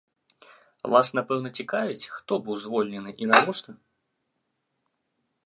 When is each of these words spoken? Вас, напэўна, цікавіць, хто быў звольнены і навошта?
Вас, 0.95 1.07
напэўна, 1.17 1.49
цікавіць, 1.63 2.07
хто 2.15 2.33
быў 2.47 2.55
звольнены 2.65 3.11
і 3.25 3.31
навошта? 3.35 3.79